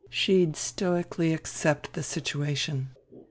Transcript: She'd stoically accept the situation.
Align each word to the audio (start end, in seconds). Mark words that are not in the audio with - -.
She'd 0.09 0.55
stoically 0.55 1.31
accept 1.31 1.93
the 1.93 2.01
situation. 2.01 2.89